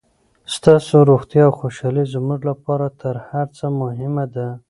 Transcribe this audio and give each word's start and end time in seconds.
ستاسو 0.55 0.95
روغتیا 1.11 1.43
او 1.47 1.53
خوشحالي 1.59 2.03
زموږ 2.13 2.39
لپاره 2.49 2.87
تر 3.01 3.15
هر 3.29 3.47
څه 3.57 3.65
مهمه 3.81 4.25
ده. 4.35 4.47